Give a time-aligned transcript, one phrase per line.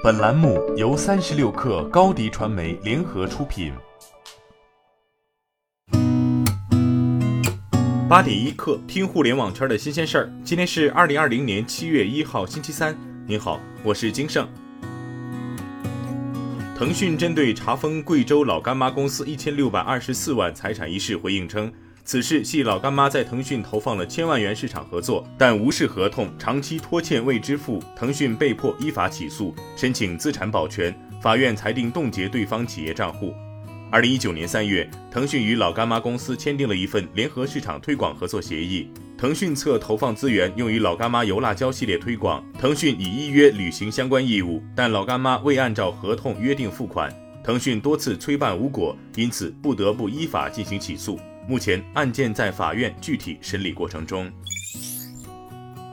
[0.00, 3.72] 本栏目由三十六氪高低传媒联合出品。
[8.08, 10.32] 八点一刻，听互联网圈的新鲜事儿。
[10.44, 12.96] 今天是二零二零年七月一号，星期三。
[13.26, 14.48] 您好，我是金盛。
[16.76, 21.72] 腾讯针对查封贵州老干妈公司一千六百二十四万财产一事回应称。
[22.08, 33.34] 此事系老干妈在腾讯投放了千万元市场合作，但无视合同，长期拖欠未支付，腾讯被迫依法起诉，申请资产保全，法院裁定冻结对方企业账户。
[33.90, 51.20] 二零一九年三月，腾讯与老干妈公司签订了一份联合市场推广合作协议，腾讯侧投放资源用于老干妈油辣椒系列推广，腾讯已依约履行相关义务，但老干妈未按照合同约定付款，腾讯多次催办无果，因此不得不依法进行起诉。
[51.48, 54.30] 目前案件在法院具体审理过程中。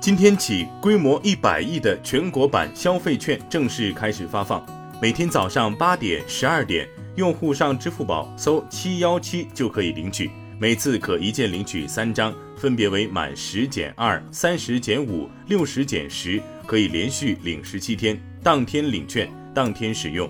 [0.02, 4.64] 今天起，规模一百亿的全国版消费券正式开始发放。
[5.02, 20.30] 每天早上八点、十二点，用户上支付宝搜“七幺七”就可以领取，每次可一键领取三张，分别为满十减二、三十减五、六十减十，可以连续领十七天，当天领券，当天使用。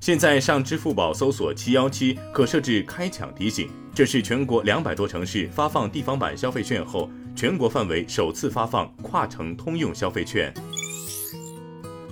[0.00, 3.70] 现在上支付宝搜索“七幺七”，可设置开抢提醒。
[3.94, 10.52] 这是全国两百多城市发放地方版消费券后，全国范围首次发放跨城通用消费券。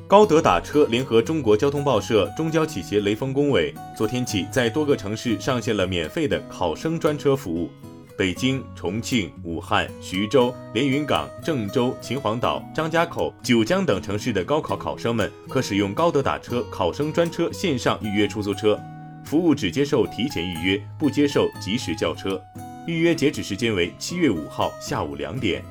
[0.06, 7.68] 高德打车联合中国交通报社、中交企协雷锋工委，昨天起在多个城市上线了免费的考生专车服务。
[8.16, 18.78] 北京、重庆、武汉、徐州、连云港、郑州、秦皇岛、张家口、九江等城市的高考考生们，可使用高德打车考生专车线上预约出租车。
[19.32, 22.38] 服务只接受提前预约，不接受及时叫车。
[22.86, 25.64] 预约截止时间为七月五号下午两点。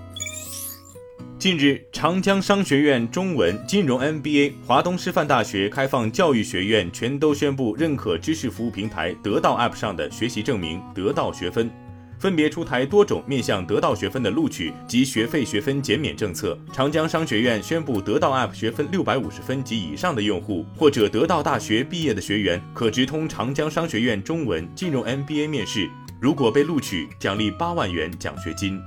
[1.38, 11.70] 近日，长江商学院中文金融 MBA、华东师范大学开放教育学院全都宣布认可知识服务平台得到 App 上的学习证明得到学分。
[12.22, 16.56] 分别出台多种面向得到学分的录取及学费学分减免政策。
[16.72, 25.90] 长江商学院宣布，得到 App 学分六百五十分及以上的用户，或者得到大学毕业的学员，可直通长江商学院中文金融 MBA 面试。
[26.20, 28.80] 如果被录取，奖励八万元奖学金。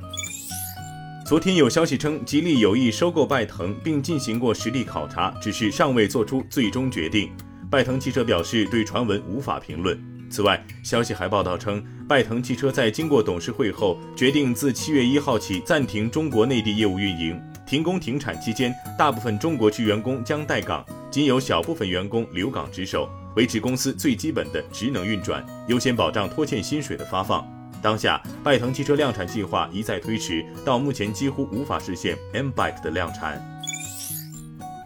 [1.27, 7.33] 昨天有消息称，吉利有意收购拜腾，并进行过实地考察，只是尚未做出最终决定。
[7.69, 10.14] 拜腾汽车表示，对传闻无法评论。
[10.35, 17.41] 此外，消息还报道称，拜腾汽车在经过董事会后，决定自七月一号起暂停中国内地业务运营。
[17.65, 27.47] 停工停产期间，大部分中国区员工将待岗，仅有小部分员工留岗值守，维持公司最基本的职能运转，优先保障拖欠薪水的发放。
[27.81, 33.41] 当下，拜腾汽车量产计划一再推迟，到目前几乎无法实现 M Bike 的量产。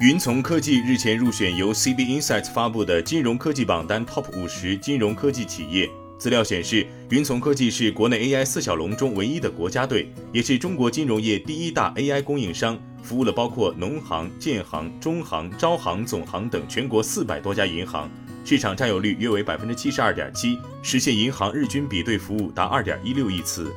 [0.00, 5.90] 云从科技日前入选由 CB Insights 发布的金融科技榜单 Top 五十金融科技企业。
[6.16, 18.08] 资料显示，云从科技是国内 AI 四小龙中唯一的国家队，也是中国金融业第一大 AI 供应商，服务了包括农行、建行、中行、招行、总行等全国四百多家银行，
[18.44, 23.74] 市场占有率约为百分之七十二点七，实现银行日均比对服务达二点一六亿次。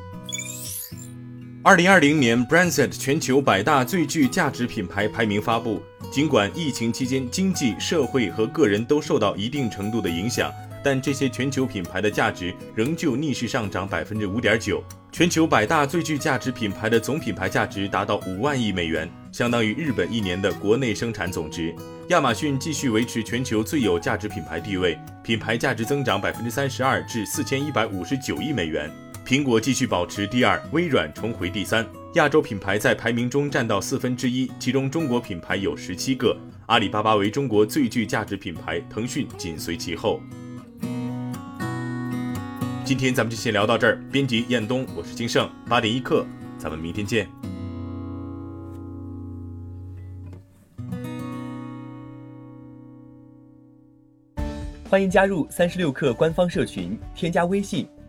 [1.63, 5.79] 二零二零年 b r a n s e t 全球百大最具价值品牌排名发布。
[6.09, 10.51] 尽管疫情期间经济社会和个人都受到一定程度的影响，
[10.83, 14.83] 但这些全球品牌的价值仍旧逆势上涨百分之五点九。
[15.11, 21.71] 全球百大最具价值品牌的总品牌价值达到五万亿美元，相当于日本一年的国内生产总值。
[22.07, 28.89] 亚马逊继续维持全球最有价值品牌地位，品牌价值增长百分之三十二至四千一百五十九亿美元。
[29.31, 31.87] 苹果继续保持第二，微软重回第三。
[32.15, 36.37] 亚洲品牌在排名中占到四分之一，其中中国品牌有十七个。
[36.65, 40.19] 阿里巴巴为中国最具价值品牌，腾讯紧随其后。
[42.83, 43.97] 今天咱们就先聊到这儿。
[44.11, 45.49] 编辑：彦东，我是金盛。
[45.69, 46.25] 八点一刻，
[46.57, 47.25] 咱们明天见。
[54.89, 57.87] 欢迎加入三十六氪官方社群，添加微信